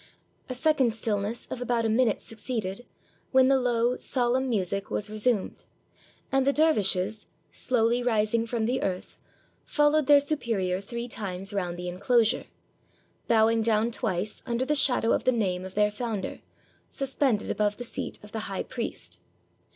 [0.49, 2.87] A second stillness of about a minute succeeded,
[3.31, 5.57] when the low, solemn music was resumed,
[6.31, 9.19] and the dervishes, slowly rising from the earth,
[9.63, 12.45] followed their superior three times round the inclosure;
[13.27, 16.39] bowing down twice under the shadow of the name of their founder,
[16.89, 19.19] suspended above the seat of the high priest.